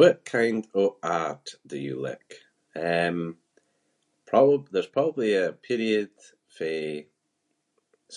[0.00, 2.32] What kind of art do you like?
[2.88, 3.18] Um,
[4.28, 6.10] proba- there’s probably a period
[6.56, 6.86] fae,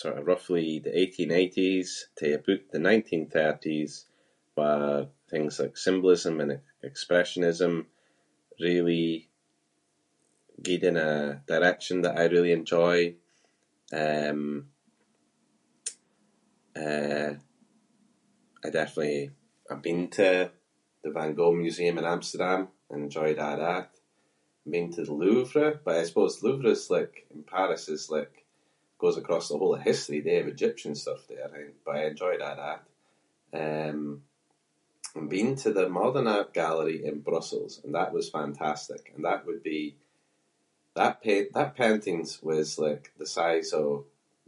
[0.02, 3.94] sort of, roughly the eighteen eighties to aboot the nineteen thirties
[4.58, 4.98] where
[5.32, 7.74] things like symbolism and e-expressionism
[8.66, 9.10] really
[10.66, 12.98] gied in a direction that I really enjoy.
[14.04, 14.40] Um,
[16.86, 17.32] eh,
[18.66, 19.30] I definitely-
[19.70, 20.30] I’m been to
[21.04, 23.90] the Van Gogh museum in Amsterdam and enjoyed a’ that.
[24.66, 28.44] I’m been to the Louvre but I suppose the Louvre’s like, in Paris, is like-
[29.02, 32.42] goes across the whole of history- they have Egyptian stuff there I- but I enjoyed
[32.48, 32.82] a’ that.
[33.64, 34.02] Um,
[35.16, 39.46] I’m been to the modern art gallery in Brussels and that was fantastic and that
[39.48, 39.96] would be-
[41.00, 43.88] that pai- that paintings was like the size of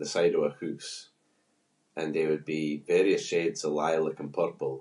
[0.02, 0.94] the side of a hoose
[1.98, 4.76] and they would be various shades of lilac and purple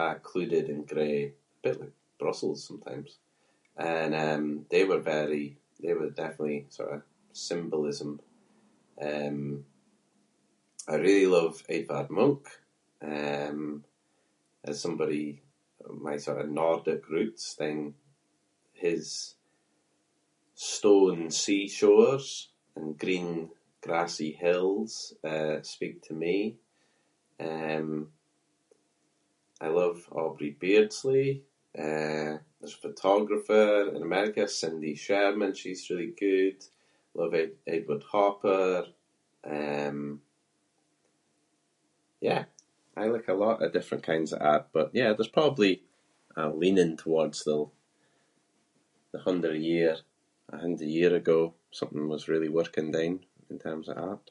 [0.00, 3.16] a’ clouded in grey- bit like Brussels sometimes-
[3.96, 7.02] and, um, they were very- they were definitely, sort of,
[7.50, 8.10] symbolism.
[9.10, 9.38] Um,
[10.88, 12.48] I really love Edvard Munch,
[13.12, 13.60] um,
[14.68, 15.38] as somebody-
[16.06, 17.78] my sort of Nordic roots then
[18.84, 19.06] his
[20.74, 22.28] stone sea shores
[22.76, 23.30] and green,
[23.84, 24.92] grassy hills,
[25.32, 26.36] eh, speak to me.
[27.50, 27.90] Um,
[29.60, 31.28] I love Aubrey Beardsley.
[31.86, 36.58] Eh, there’s a photographer in America, Cindy Sherman- she’s really good.
[37.20, 38.74] Love Ed- Edward Hopper.
[39.56, 39.98] Um,
[42.28, 42.42] yeah,
[42.96, 45.72] I like a lot of different kinds of art but yeah, there’s probably
[46.42, 47.70] a leaning towards the-
[49.12, 50.02] the hundred year-
[50.48, 51.38] a hundred year ago.
[51.78, 53.14] Something was really working then
[53.50, 54.26] in terms of art.